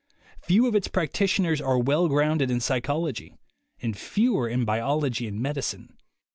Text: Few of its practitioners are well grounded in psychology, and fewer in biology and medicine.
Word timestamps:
Few 0.41 0.65
of 0.65 0.73
its 0.73 0.87
practitioners 0.87 1.61
are 1.61 1.77
well 1.77 2.07
grounded 2.07 2.49
in 2.49 2.59
psychology, 2.59 3.35
and 3.83 3.95
fewer 3.95 4.49
in 4.49 4.65
biology 4.65 5.27
and 5.27 5.39
medicine. 5.39 5.93